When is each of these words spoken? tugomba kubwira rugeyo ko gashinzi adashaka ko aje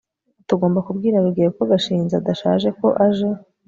tugomba 0.47 0.79
kubwira 0.87 1.23
rugeyo 1.25 1.49
ko 1.57 1.63
gashinzi 1.71 2.13
adashaka 2.19 2.67
ko 2.79 2.87
aje 3.05 3.29